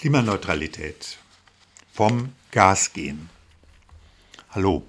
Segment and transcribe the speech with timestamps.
[0.00, 1.18] Klimaneutralität.
[1.92, 3.28] Vom Gas gehen.
[4.48, 4.82] Hallo.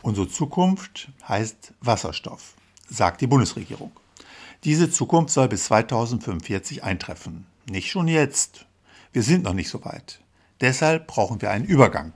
[0.00, 2.54] Unsere Zukunft heißt Wasserstoff,
[2.88, 3.90] sagt die Bundesregierung.
[4.62, 7.46] Diese Zukunft soll bis 2045 eintreffen.
[7.68, 8.66] Nicht schon jetzt.
[9.12, 10.20] Wir sind noch nicht so weit.
[10.60, 12.12] Deshalb brauchen wir einen Übergang.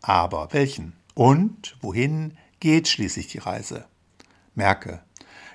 [0.00, 0.92] Aber welchen?
[1.14, 3.84] Und wohin geht schließlich die Reise?
[4.56, 5.04] Merke,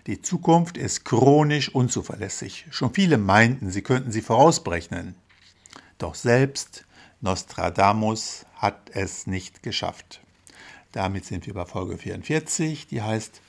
[0.06, 2.68] die Zukunft ist chronisch unzuverlässig.
[2.72, 5.16] Schon viele meinten, sie könnten sie vorausberechnen.
[5.98, 6.86] Doch selbst
[7.22, 10.22] Nostradamus hat es nicht geschafft.
[10.92, 13.42] Damit sind wir bei Folge 44, die heißt,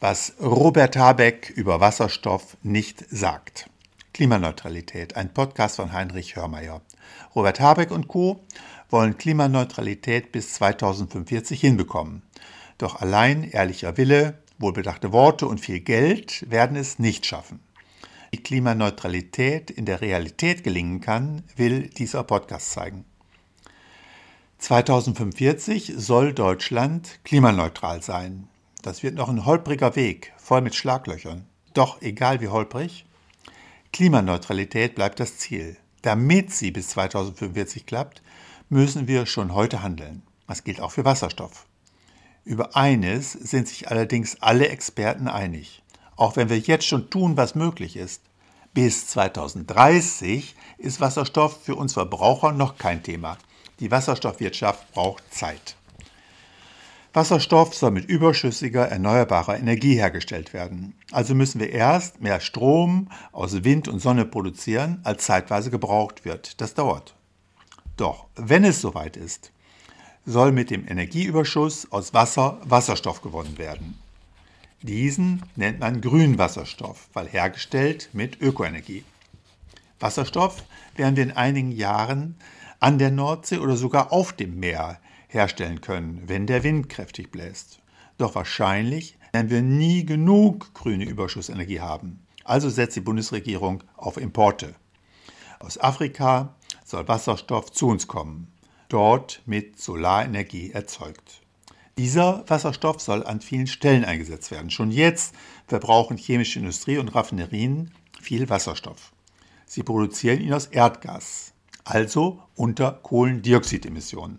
[0.00, 3.68] was Robert Habeck über Wasserstoff nicht sagt.
[4.12, 6.82] Klimaneutralität, ein Podcast von Heinrich Hörmeier.
[7.34, 8.40] Robert Habeck und Co.
[8.90, 12.22] wollen Klimaneutralität bis 2045 hinbekommen.
[12.78, 17.60] Doch allein ehrlicher Wille, wohlbedachte Worte und viel Geld werden es nicht schaffen.
[18.30, 23.06] Wie Klimaneutralität in der Realität gelingen kann, will dieser Podcast zeigen.
[24.58, 28.48] 2045 soll Deutschland klimaneutral sein.
[28.82, 31.46] Das wird noch ein holpriger Weg, voll mit Schlaglöchern.
[31.72, 33.06] Doch egal wie holprig,
[33.92, 35.76] Klimaneutralität bleibt das Ziel.
[36.02, 38.22] Damit sie bis 2045 klappt,
[38.68, 40.22] müssen wir schon heute handeln.
[40.46, 41.66] Das gilt auch für Wasserstoff.
[42.44, 45.82] Über eines sind sich allerdings alle Experten einig
[46.18, 48.20] auch wenn wir jetzt schon tun, was möglich ist.
[48.74, 53.38] Bis 2030 ist Wasserstoff für uns Verbraucher noch kein Thema.
[53.80, 55.76] Die Wasserstoffwirtschaft braucht Zeit.
[57.14, 60.94] Wasserstoff soll mit überschüssiger erneuerbarer Energie hergestellt werden.
[61.10, 66.60] Also müssen wir erst mehr Strom aus Wind und Sonne produzieren, als zeitweise gebraucht wird.
[66.60, 67.14] Das dauert.
[67.96, 69.50] Doch wenn es soweit ist,
[70.26, 73.98] soll mit dem Energieüberschuss aus Wasser Wasserstoff gewonnen werden.
[74.82, 79.04] Diesen nennt man Grünwasserstoff, weil hergestellt mit Ökoenergie.
[79.98, 80.62] Wasserstoff
[80.94, 82.36] werden wir in einigen Jahren
[82.78, 87.80] an der Nordsee oder sogar auf dem Meer herstellen können, wenn der Wind kräftig bläst.
[88.18, 92.20] Doch wahrscheinlich werden wir nie genug grüne Überschussenergie haben.
[92.44, 94.74] Also setzt die Bundesregierung auf Importe.
[95.58, 96.54] Aus Afrika
[96.84, 98.46] soll Wasserstoff zu uns kommen,
[98.88, 101.42] dort mit Solarenergie erzeugt.
[101.98, 104.70] Dieser Wasserstoff soll an vielen Stellen eingesetzt werden.
[104.70, 105.34] Schon jetzt
[105.66, 107.90] verbrauchen chemische Industrie und Raffinerien
[108.22, 109.10] viel Wasserstoff.
[109.66, 114.38] Sie produzieren ihn aus Erdgas, also unter Kohlendioxidemissionen.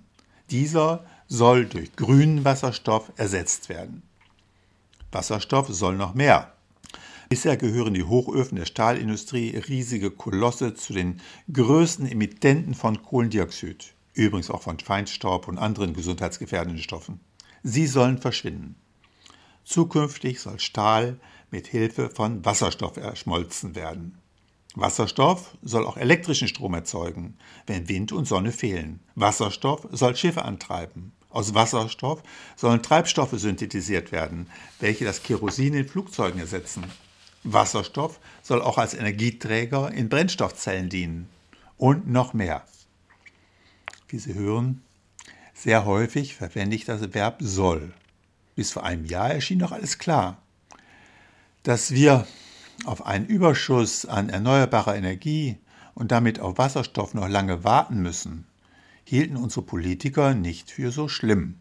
[0.50, 4.04] Dieser soll durch grünen Wasserstoff ersetzt werden.
[5.12, 6.54] Wasserstoff soll noch mehr.
[7.28, 11.20] Bisher gehören die Hochöfen der Stahlindustrie, riesige Kolosse, zu den
[11.52, 17.20] größten Emittenten von Kohlendioxid, übrigens auch von Feinstaub und anderen gesundheitsgefährdenden Stoffen.
[17.64, 18.76] Sie sollen verschwinden.
[19.64, 21.20] Zukünftig soll Stahl
[21.52, 24.18] mit Hilfe von Wasserstoff erschmolzen werden.
[24.76, 29.00] Wasserstoff soll auch elektrischen Strom erzeugen, wenn Wind und Sonne fehlen.
[29.16, 31.12] Wasserstoff soll Schiffe antreiben.
[31.30, 32.24] Aus Wasserstoff
[32.56, 34.48] sollen Treibstoffe synthetisiert werden,
[34.80, 36.84] welche das Kerosin in Flugzeugen ersetzen.
[37.44, 41.30] Wasserstoff soll auch als Energieträger in Brennstoffzellen dienen.
[41.78, 42.66] Und noch mehr.
[44.08, 44.82] Wie Sie hören,
[45.60, 47.92] sehr häufig verwende ich das Verb soll.
[48.56, 50.42] Bis vor einem Jahr erschien noch alles klar.
[51.64, 52.26] Dass wir
[52.86, 55.58] auf einen Überschuss an erneuerbarer Energie
[55.96, 58.48] und damit auf Wasserstoff noch lange warten müssen,
[59.04, 61.60] hielten unsere Politiker nicht für so schlimm.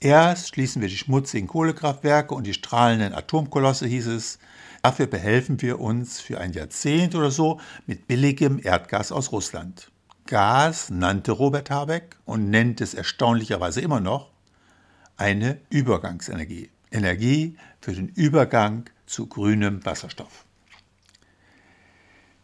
[0.00, 4.38] Erst schließen wir die schmutzigen Kohlekraftwerke und die strahlenden Atomkolosse, hieß es.
[4.82, 9.90] Dafür behelfen wir uns für ein Jahrzehnt oder so mit billigem Erdgas aus Russland.
[10.26, 14.30] Gas nannte Robert Habeck und nennt es erstaunlicherweise immer noch
[15.16, 16.70] eine Übergangsenergie.
[16.90, 20.44] Energie für den Übergang zu grünem Wasserstoff.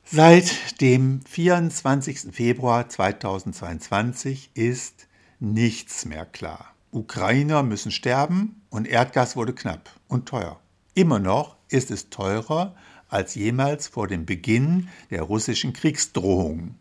[0.04, 2.32] Seit dem 24.
[2.32, 5.06] Februar 2022 ist
[5.40, 6.74] nichts mehr klar.
[6.90, 10.60] Ukrainer müssen sterben und Erdgas wurde knapp und teuer.
[10.94, 12.74] Immer noch ist es teurer
[13.08, 16.78] als jemals vor dem Beginn der russischen Kriegsdrohungen.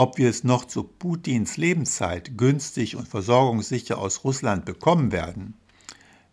[0.00, 5.52] Ob wir es noch zu Putins Lebenszeit günstig und versorgungssicher aus Russland bekommen werden,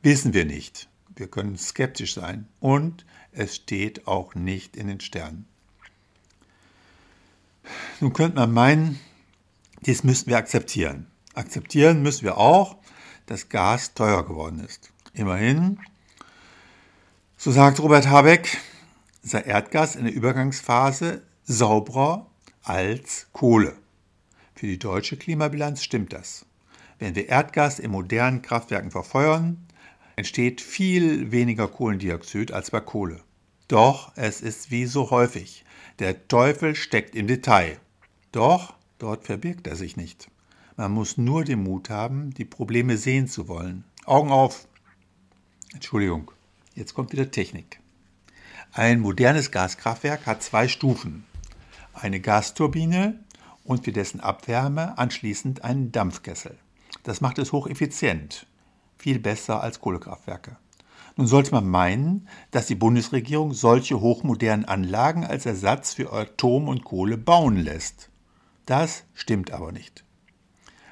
[0.01, 0.87] wissen wir nicht.
[1.17, 5.47] Wir können skeptisch sein und es steht auch nicht in den Sternen.
[7.99, 8.99] Nun könnte man meinen,
[9.81, 11.07] dies müssen wir akzeptieren.
[11.33, 12.77] Akzeptieren müssen wir auch,
[13.25, 14.93] dass Gas teuer geworden ist.
[15.11, 15.77] Immerhin,
[17.35, 18.59] so sagt Robert Habeck,
[19.23, 22.27] sei Erdgas in der Übergangsphase sauberer
[22.67, 23.77] als Kohle.
[24.53, 26.45] Für die deutsche Klimabilanz stimmt das.
[26.99, 29.65] Wenn wir Erdgas in modernen Kraftwerken verfeuern,
[30.17, 33.21] entsteht viel weniger Kohlendioxid als bei Kohle.
[33.69, 35.63] Doch es ist wie so häufig.
[35.99, 37.79] Der Teufel steckt im Detail.
[38.33, 40.29] Doch dort verbirgt er sich nicht.
[40.75, 43.85] Man muss nur den Mut haben, die Probleme sehen zu wollen.
[44.05, 44.67] Augen auf!
[45.73, 46.31] Entschuldigung,
[46.75, 47.79] jetzt kommt wieder Technik.
[48.73, 51.26] Ein modernes Gaskraftwerk hat zwei Stufen.
[51.99, 53.19] Eine Gasturbine
[53.63, 56.55] und für dessen Abwärme anschließend einen Dampfkessel.
[57.01, 58.45] Das macht es hocheffizient,
[58.97, 60.57] viel besser als Kohlekraftwerke.
[61.15, 66.83] Nun sollte man meinen, dass die Bundesregierung solche hochmodernen Anlagen als Ersatz für Atom und
[66.83, 68.11] Kohle bauen lässt.
[68.67, 70.03] Das stimmt aber nicht.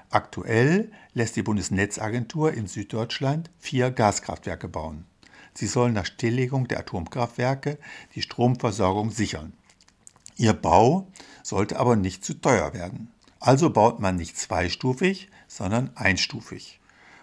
[0.09, 5.05] Aktuell lässt die Bundesnetzagentur in Süddeutschland vier Gaskraftwerke bauen.
[5.53, 7.77] Sie sollen nach Stilllegung der Atomkraftwerke
[8.15, 9.53] die Stromversorgung sichern.
[10.37, 11.07] Ihr Bau
[11.43, 13.11] sollte aber nicht zu teuer werden.
[13.39, 16.79] Also baut man nicht zweistufig, sondern einstufig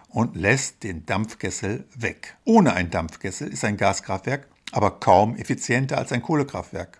[0.09, 2.37] und lässt den Dampfkessel weg.
[2.45, 6.99] Ohne einen Dampfkessel ist ein Gaskraftwerk aber kaum effizienter als ein Kohlekraftwerk.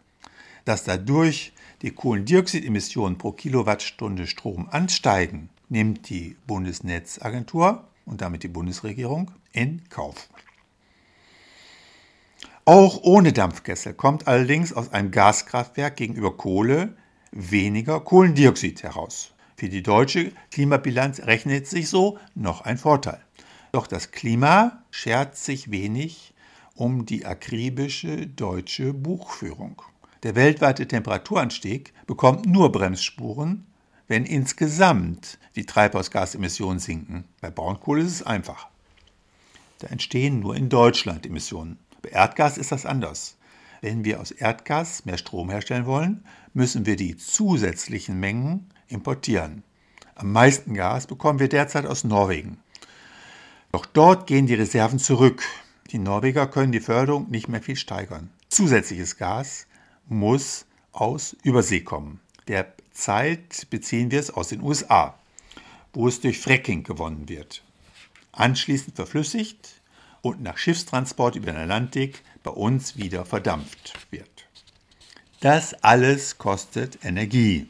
[0.63, 9.31] Dass dadurch die Kohlendioxidemissionen pro Kilowattstunde Strom ansteigen, nimmt die Bundesnetzagentur und damit die Bundesregierung
[9.51, 10.29] in Kauf.
[12.65, 16.95] Auch ohne Dampfkessel kommt allerdings aus einem Gaskraftwerk gegenüber Kohle
[17.31, 19.33] weniger Kohlendioxid heraus.
[19.57, 23.19] Für die deutsche Klimabilanz rechnet sich so noch ein Vorteil.
[23.73, 26.33] Doch das Klima schert sich wenig
[26.73, 29.81] um die akribische deutsche Buchführung.
[30.23, 33.65] Der weltweite Temperaturanstieg bekommt nur Bremsspuren,
[34.07, 37.25] wenn insgesamt die Treibhausgasemissionen sinken.
[37.41, 38.67] Bei Braunkohle ist es einfach.
[39.79, 41.77] Da entstehen nur in Deutschland Emissionen.
[42.03, 43.37] Bei Erdgas ist das anders.
[43.81, 49.63] Wenn wir aus Erdgas mehr Strom herstellen wollen, müssen wir die zusätzlichen Mengen importieren.
[50.15, 52.57] Am meisten Gas bekommen wir derzeit aus Norwegen.
[53.71, 55.43] Doch dort gehen die Reserven zurück.
[55.91, 58.29] Die Norweger können die Förderung nicht mehr viel steigern.
[58.49, 59.65] Zusätzliches Gas
[60.07, 62.19] muss aus Übersee kommen.
[62.49, 65.17] Derzeit beziehen wir es aus den USA,
[65.93, 67.63] wo es durch Fracking gewonnen wird.
[68.33, 69.81] Anschließend verflüssigt
[70.23, 74.47] und nach Schiffstransport über den Atlantik bei uns wieder verdampft wird.
[75.41, 77.67] Das alles kostet Energie.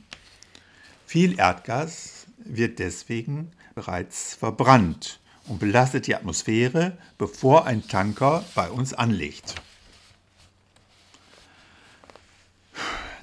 [1.08, 8.94] Viel Erdgas wird deswegen bereits verbrannt und belastet die Atmosphäre, bevor ein Tanker bei uns
[8.94, 9.56] anlegt.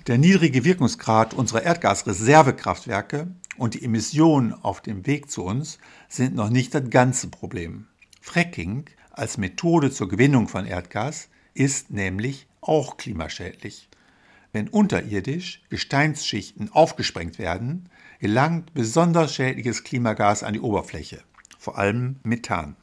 [0.08, 3.28] Der niedrige Wirkungsgrad unserer Erdgasreservekraftwerke
[3.58, 5.78] und die Emissionen auf dem Weg zu uns
[6.08, 7.86] sind noch nicht das ganze Problem.
[8.20, 8.86] Fracking
[9.20, 13.90] als Methode zur Gewinnung von Erdgas ist nämlich auch klimaschädlich.
[14.50, 21.22] Wenn unterirdisch Gesteinsschichten aufgesprengt werden, gelangt besonders schädliches Klimagas an die Oberfläche,
[21.58, 22.76] vor allem Methan.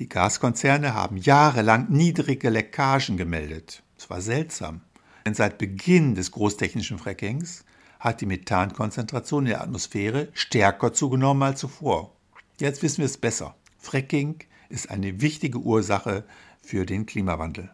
[0.00, 3.84] Die Gaskonzerne haben jahrelang niedrige Leckagen gemeldet.
[3.96, 4.80] Es war seltsam,
[5.24, 7.64] denn seit Beginn des großtechnischen Frackings
[8.00, 12.16] hat die Methankonzentration in der Atmosphäre stärker zugenommen als zuvor.
[12.58, 13.54] Jetzt wissen wir es besser.
[13.78, 16.24] Fracking ist eine wichtige Ursache
[16.62, 17.70] für den Klimawandel.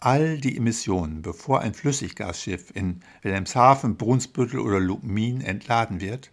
[0.00, 6.30] All die Emissionen, bevor ein Flüssiggasschiff in Wilhelmshaven, Brunsbüttel oder Lubmin entladen wird,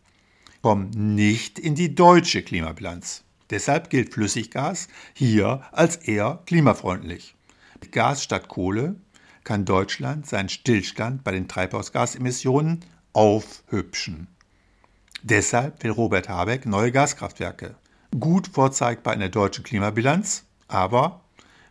[0.62, 3.24] kommen nicht in die deutsche Klimabilanz.
[3.50, 7.36] Deshalb gilt Flüssiggas hier als eher klimafreundlich.
[7.82, 8.96] Mit Gas statt Kohle
[9.44, 14.28] kann Deutschland seinen Stillstand bei den Treibhausgasemissionen aufhübschen.
[15.24, 17.76] Deshalb will Robert Habeck neue Gaskraftwerke
[18.20, 21.22] gut vorzeigbar in der deutschen Klimabilanz, aber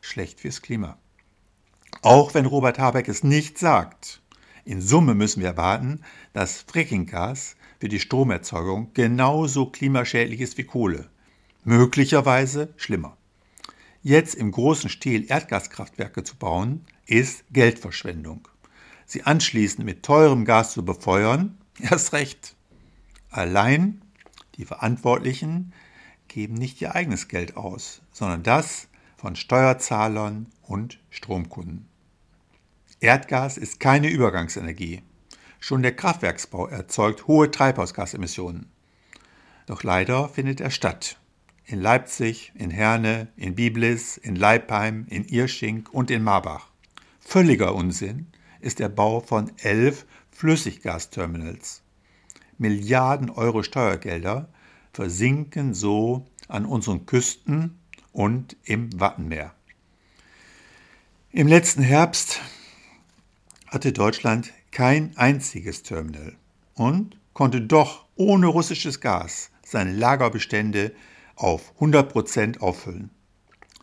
[0.00, 0.98] schlecht fürs Klima.
[2.02, 4.22] Auch wenn Robert Habeck es nicht sagt,
[4.64, 6.00] in Summe müssen wir erwarten,
[6.32, 11.10] dass Frackinggas für die Stromerzeugung genauso klimaschädlich ist wie Kohle,
[11.64, 13.16] möglicherweise schlimmer.
[14.02, 18.48] Jetzt im großen Stil Erdgaskraftwerke zu bauen, ist Geldverschwendung.
[19.04, 22.54] Sie anschließend mit teurem Gas zu befeuern, erst recht.
[23.30, 24.00] Allein
[24.56, 25.72] die Verantwortlichen
[26.30, 31.86] geben nicht ihr eigenes Geld aus, sondern das von Steuerzahlern und Stromkunden.
[33.00, 35.02] Erdgas ist keine Übergangsenergie.
[35.58, 38.70] Schon der Kraftwerksbau erzeugt hohe Treibhausgasemissionen.
[39.66, 41.18] Doch leider findet er statt.
[41.66, 46.70] In Leipzig, in Herne, in Biblis, in Leipheim, in Irsching und in Marbach.
[47.20, 48.28] Völliger Unsinn
[48.60, 51.82] ist der Bau von elf Flüssiggasterminals.
[52.58, 54.48] Milliarden Euro Steuergelder
[54.92, 57.78] versinken so an unseren Küsten
[58.12, 59.54] und im Wattenmeer.
[61.32, 62.40] Im letzten Herbst
[63.68, 66.34] hatte Deutschland kein einziges Terminal
[66.74, 70.92] und konnte doch ohne russisches Gas seine Lagerbestände
[71.36, 73.10] auf 100 Prozent auffüllen.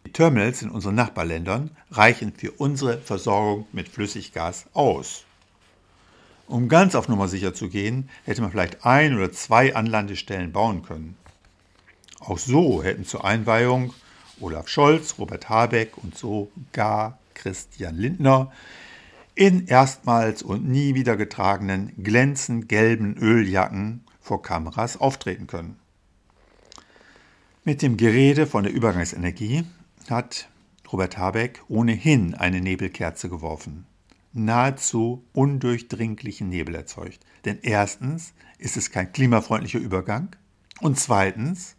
[0.06, 5.27] Die Terminals in unseren Nachbarländern reichen für unsere Versorgung mit Flüssiggas aus.
[6.48, 10.82] Um ganz auf Nummer sicher zu gehen, hätte man vielleicht ein oder zwei Anlandestellen bauen
[10.82, 11.18] können.
[12.22, 13.94] Auch so hätten zur Einweihung
[14.40, 18.52] Olaf Scholz, Robert Habeck und sogar Christian Lindner
[19.36, 25.78] in erstmals und nie wieder getragenen glänzend gelben Öljacken vor Kameras auftreten können.
[27.66, 29.66] Mit dem Gerede von der Übergangsenergie
[30.10, 30.48] hat
[30.94, 33.86] Robert Habeck ohnehin eine Nebelkerze geworfen
[34.38, 37.26] nahezu undurchdringlichen Nebel erzeugt.
[37.46, 40.36] Denn erstens ist es kein klimafreundlicher Übergang
[40.80, 41.76] und zweitens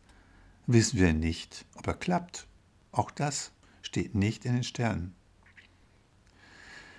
[0.67, 2.47] wissen wir nicht, ob er klappt.
[2.93, 5.15] Auch das steht nicht in den Sternen.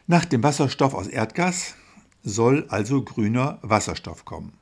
[0.08, 1.76] Nach dem Wasserstoff aus Erdgas
[2.24, 4.54] soll also grüner Wasserstoff kommen,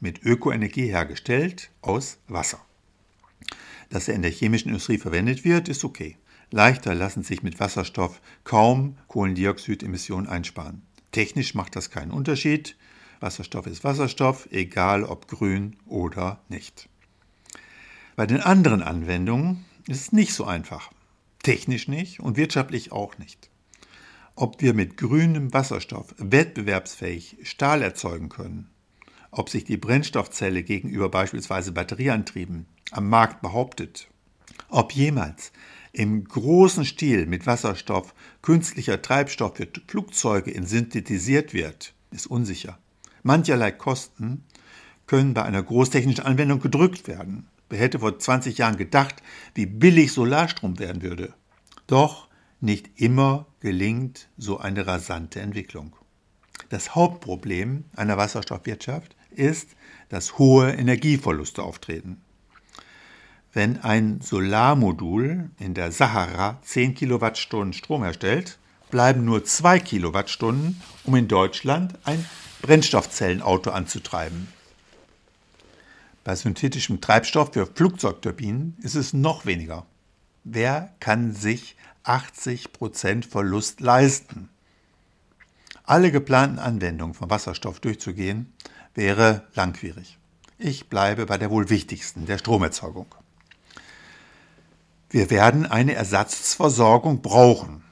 [0.00, 2.60] mit Ökoenergie hergestellt aus Wasser.
[3.90, 6.16] Dass er in der chemischen Industrie verwendet wird, ist okay.
[6.50, 10.82] Leichter lassen sich mit Wasserstoff kaum Kohlendioxidemissionen einsparen.
[11.12, 12.76] Technisch macht das keinen Unterschied.
[13.20, 16.88] Wasserstoff ist Wasserstoff, egal ob grün oder nicht.
[18.16, 20.90] Bei den anderen Anwendungen ist es nicht so einfach.
[21.42, 23.50] Technisch nicht und wirtschaftlich auch nicht.
[24.36, 28.70] Ob wir mit grünem Wasserstoff wettbewerbsfähig Stahl erzeugen können,
[29.30, 34.08] ob sich die Brennstoffzelle gegenüber beispielsweise Batterieantrieben am Markt behauptet,
[34.68, 35.52] ob jemals
[35.94, 42.78] im großen Stil mit Wasserstoff künstlicher Treibstoff für Flugzeuge in synthetisiert wird, ist unsicher.
[43.22, 44.44] Mancherlei Kosten
[45.06, 47.46] können bei einer großtechnischen Anwendung gedrückt werden.
[47.70, 49.22] Wer hätte vor 20 Jahren gedacht,
[49.54, 51.32] wie billig Solarstrom werden würde?
[51.86, 52.28] Doch
[52.60, 55.96] nicht immer gelingt so eine rasante Entwicklung.
[56.70, 59.70] Das Hauptproblem einer Wasserstoffwirtschaft ist,
[60.08, 62.20] dass hohe Energieverluste auftreten.
[63.54, 68.58] Wenn ein Solarmodul in der Sahara 10 Kilowattstunden Strom herstellt,
[68.90, 72.26] bleiben nur 2 Kilowattstunden, um in Deutschland ein
[72.62, 74.48] Brennstoffzellenauto anzutreiben.
[76.24, 79.86] Bei synthetischem Treibstoff für Flugzeugturbinen ist es noch weniger.
[80.42, 84.48] Wer kann sich 80% Verlust leisten?
[85.84, 88.52] Alle geplanten Anwendungen von Wasserstoff durchzugehen,
[88.96, 90.18] wäre langwierig.
[90.58, 93.14] Ich bleibe bei der wohl wichtigsten, der Stromerzeugung.
[95.14, 97.84] Wir werden eine Ersatzversorgung brauchen,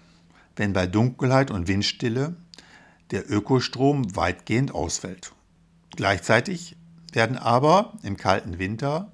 [0.56, 2.34] wenn bei Dunkelheit und Windstille
[3.12, 5.32] der Ökostrom weitgehend ausfällt.
[5.94, 6.74] Gleichzeitig
[7.12, 9.12] werden aber im kalten Winter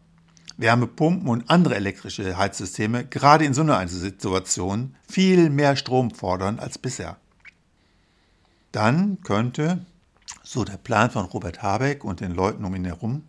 [0.56, 6.78] Wärmepumpen und andere elektrische Heizsysteme gerade in so einer Situation viel mehr Strom fordern als
[6.78, 7.18] bisher.
[8.72, 9.84] Dann könnte,
[10.42, 13.24] so der Plan von Robert Habeck und den Leuten um ihn herum,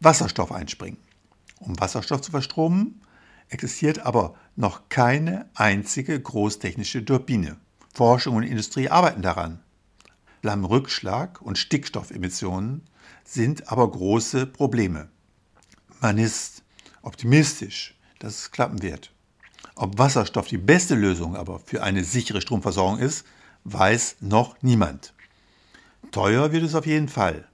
[0.00, 0.96] Wasserstoff einspringen.
[1.60, 3.02] Um Wasserstoff zu verstromen,
[3.48, 7.56] existiert aber noch keine einzige großtechnische Turbine.
[7.92, 9.60] Forschung und Industrie arbeiten daran.
[10.40, 12.82] Flammenrückschlag und Stickstoffemissionen
[13.24, 15.08] sind aber große Probleme.
[16.00, 16.62] Man ist
[17.02, 19.12] optimistisch, dass es klappen wird.
[19.76, 23.24] Ob Wasserstoff die beste Lösung aber für eine sichere Stromversorgung ist,
[23.64, 25.14] weiß noch niemand.
[26.10, 27.48] Teuer wird es auf jeden Fall,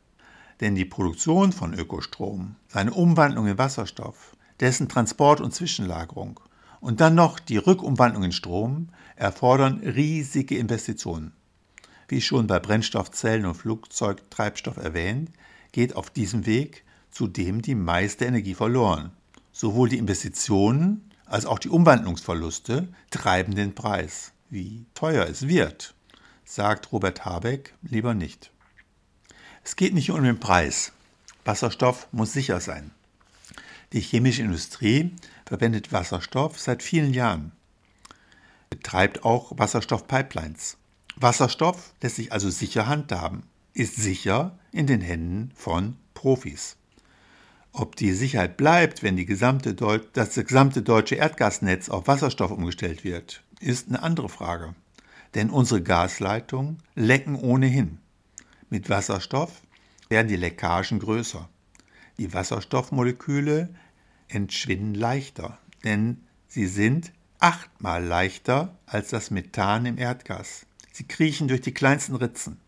[0.61, 6.41] denn die Produktion von Ökostrom, seine Umwandlung in Wasserstoff, dessen Transport und Zwischenlagerung
[6.81, 11.33] und dann noch die Rückumwandlung in Strom erfordern riesige Investitionen.
[12.09, 15.31] Wie schon bei Brennstoffzellen und Flugzeugtreibstoff erwähnt,
[15.73, 19.13] geht auf diesem Weg zudem die meiste Energie verloren.
[19.53, 24.33] Sowohl die Investitionen als auch die Umwandlungsverluste treiben den Preis.
[24.49, 25.95] Wie teuer es wird,
[26.45, 28.51] sagt Robert Habeck lieber nicht.
[29.63, 30.93] Es geht nicht um den Preis.
[31.45, 32.91] Wasserstoff muss sicher sein.
[33.93, 35.17] Die chemische Industrie
[35.47, 37.51] verwendet Wasserstoff seit vielen Jahren,
[38.69, 40.77] betreibt auch Wasserstoffpipelines.
[41.17, 43.43] Wasserstoff lässt sich also sicher handhaben,
[43.75, 46.77] ist sicher in den Händen von Profis.
[47.73, 49.75] Ob die Sicherheit bleibt, wenn gesamte
[50.13, 54.75] das gesamte deutsche Erdgasnetz auf Wasserstoff umgestellt wird, ist eine andere Frage.
[55.35, 57.99] Denn unsere Gasleitungen lecken ohnehin.
[58.69, 59.63] Mit Wasserstoff
[60.09, 61.49] werden die Leckagen größer.
[62.19, 63.69] Die Wasserstoffmoleküle
[64.29, 70.67] entschwinden leichter, denn sie sind achtmal leichter als das Methan im Erdgas.
[70.93, 72.59] Sie kriechen durch die kleinsten Ritzen.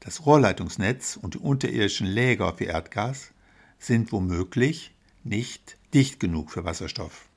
[0.00, 3.32] Das Rohrleitungsnetz und die unterirdischen Läger für Erdgas
[3.78, 7.28] sind womöglich nicht dicht genug für Wasserstoff.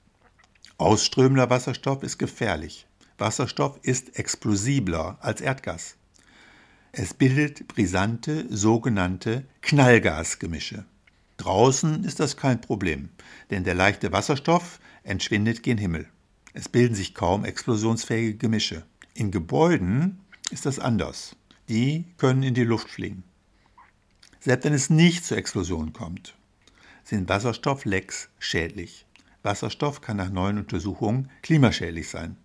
[0.78, 2.88] Ausströmender Wasserstoff ist gefährlich.
[3.18, 5.96] Wasserstoff ist explosibler als Erdgas.
[6.92, 10.86] Es bildet brisante sogenannte Knallgasgemische.
[11.38, 13.10] Draußen ist das kein Problem,
[13.50, 16.08] denn der leichte Wasserstoff entschwindet gen Himmel.
[16.54, 18.86] Es bilden sich kaum explosionsfähige Gemische.
[19.14, 20.20] In Gebäuden
[20.52, 21.36] ist das anders.
[21.68, 23.24] die können in die Luft fliegen.
[24.40, 26.36] Selbst wenn es nicht zur Explosion kommt,
[27.04, 29.08] sind Wasserstofflecks schädlich.
[29.42, 32.38] Wasserstoff kann nach neuen Untersuchungen klimaschädlich sein.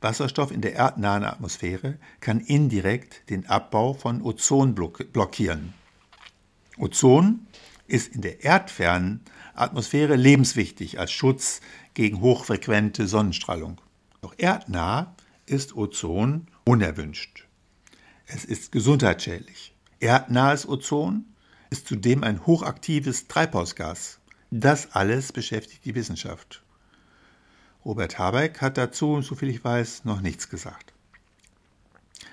[0.00, 5.74] Wasserstoff in der erdnahen Atmosphäre kann indirekt den Abbau von Ozon blockieren.
[6.78, 7.46] Ozon
[7.90, 9.20] ist in der erdfernen
[9.54, 11.60] Atmosphäre lebenswichtig als Schutz
[11.94, 13.80] gegen hochfrequente Sonnenstrahlung.
[14.20, 15.14] Doch erdnah
[15.46, 17.46] ist Ozon unerwünscht.
[18.26, 19.74] Es ist gesundheitsschädlich.
[19.98, 21.24] Erdnahes Ozon
[21.70, 24.20] ist zudem ein hochaktives Treibhausgas.
[24.50, 26.62] Das alles beschäftigt die Wissenschaft.
[27.84, 30.92] Robert Habeck hat dazu, soviel ich weiß, noch nichts gesagt.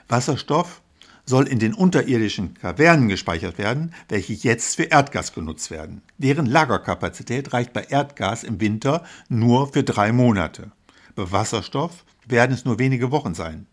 [0.08, 0.82] Wasserstoff
[1.28, 6.02] soll in den unterirdischen Kavernen gespeichert werden, welche jetzt für Erdgas genutzt werden.
[6.18, 10.72] Deren Lagerkapazität reicht bei Erdgas im Winter nur für drei Monate.
[11.16, 13.68] Bei Wasserstoff werden es nur wenige Wochen sein,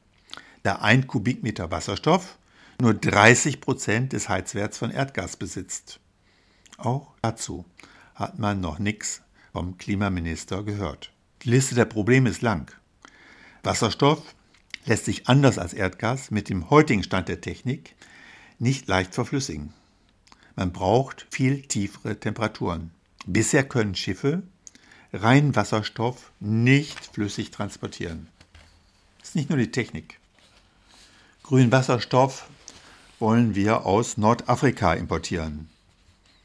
[0.64, 2.38] da ein Kubikmeter Wasserstoff
[2.80, 6.00] nur 30 Prozent des Heizwerts von Erdgas besitzt.
[6.76, 7.64] Auch dazu
[8.16, 11.12] hat man noch nichts vom Klimaminister gehört.
[11.42, 12.74] Die Liste der Probleme ist lang.
[13.62, 14.34] Wasserstoff
[14.84, 17.94] lässt sich anders als Erdgas mit dem heutigen Stand der Technik
[18.58, 19.72] nicht leicht verflüssigen.
[20.56, 22.90] Man braucht viel tiefere Temperaturen.
[23.26, 24.42] Bisher können Schiffe
[25.12, 28.28] rein Wasserstoff nicht flüssig transportieren.
[29.18, 30.18] Das ist nicht nur die Technik.
[31.42, 32.48] Grünen Wasserstoff
[33.18, 35.68] wollen wir aus Nordafrika importieren.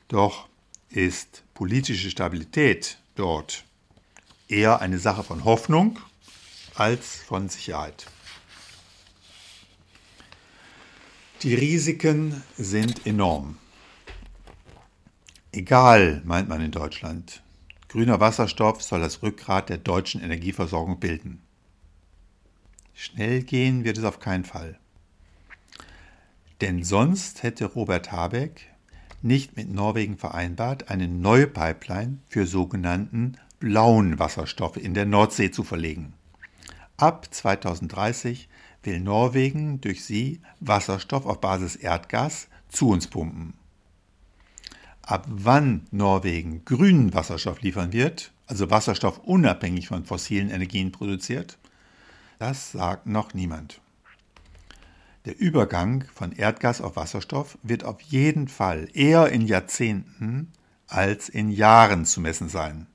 [0.07, 0.47] Doch
[0.89, 3.63] ist politische Stabilität dort
[4.47, 5.99] eher eine Sache von Hoffnung
[6.75, 8.07] als von Sicherheit.
[11.43, 13.55] Die Risiken sind enorm.
[15.53, 17.41] Egal, meint man in Deutschland.
[17.87, 21.41] Grüner Wasserstoff soll das Rückgrat der deutschen Energieversorgung bilden.
[22.93, 24.77] Schnell gehen wird es auf keinen Fall.
[26.59, 28.67] Denn sonst hätte Robert Habeck
[29.21, 35.63] nicht mit Norwegen vereinbart, eine neue Pipeline für sogenannten blauen Wasserstoff in der Nordsee zu
[35.63, 36.11] verlegen.
[36.97, 38.48] Ab 2030
[38.83, 43.53] will Norwegen durch sie Wasserstoff auf Basis Erdgas zu uns pumpen.
[45.01, 51.57] Ab wann Norwegen grünen Wasserstoff liefern wird, also Wasserstoff unabhängig von fossilen Energien produziert,
[52.37, 53.81] das sagt noch niemand.
[55.25, 60.51] Der Übergang von Erdgas auf Wasserstoff wird auf jeden Fall eher in Jahrzehnten
[60.87, 62.87] als in Jahren zu messen sein.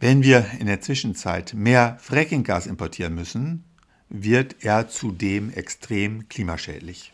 [0.00, 3.64] Wenn wir in der Zwischenzeit mehr Frackinggas importieren müssen,
[4.14, 7.12] wird er zudem extrem klimaschädlich.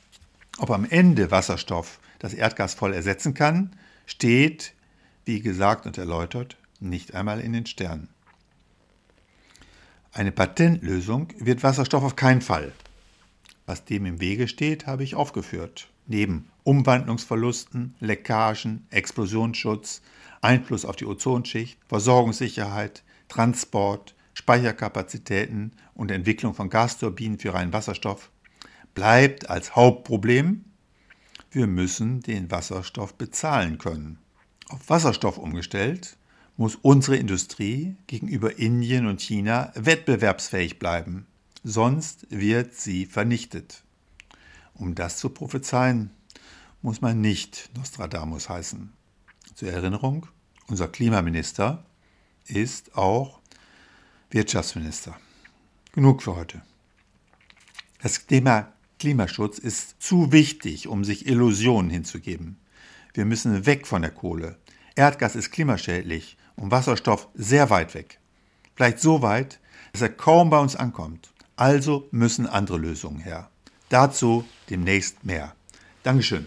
[0.59, 4.75] Ob am Ende Wasserstoff das Erdgas voll ersetzen kann, steht,
[5.25, 8.09] wie gesagt und erläutert, nicht einmal in den Sternen.
[10.13, 12.73] Eine Patentlösung wird Wasserstoff auf keinen Fall
[13.69, 15.91] was dem im Wege steht, habe ich aufgeführt.
[16.07, 20.01] Neben Umwandlungsverlusten, Leckagen, Explosionsschutz,
[20.41, 28.31] Einfluss auf die Ozonschicht, Versorgungssicherheit, Transport, Speicherkapazitäten und Entwicklung von Gasturbinen für reinen Wasserstoff
[28.95, 30.65] bleibt als Hauptproblem,
[31.51, 34.19] wir müssen den Wasserstoff bezahlen können.
[34.69, 36.17] Auf Wasserstoff umgestellt
[36.57, 41.27] muss unsere Industrie gegenüber Indien und China wettbewerbsfähig bleiben
[41.65, 43.83] sonst wird sie vernichtet.
[44.75, 46.11] Um das zu prophezeien,
[46.83, 48.93] muss man nicht Nostradamus heißen.
[49.55, 50.27] Zur Erinnerung,
[50.69, 51.85] unser Klimaminister
[52.47, 53.38] ist auch
[54.31, 55.17] Wirtschaftsminister.
[55.93, 56.61] Genug für heute.
[58.03, 62.59] Das Thema Klimaschutz ist zu wichtig, um sich Illusionen hinzugeben.
[63.15, 64.59] Wir müssen weg von der Kohle.
[64.97, 68.21] Erdgas ist klimaschädlich und Wasserstoff sehr weit weg.
[68.75, 69.61] Vielleicht so weit,
[69.93, 71.33] dass er kaum bei uns ankommt.
[71.57, 73.51] Also müssen andere Lösungen her.
[73.89, 75.55] Dazu demnächst mehr.
[76.03, 76.47] Dankeschön.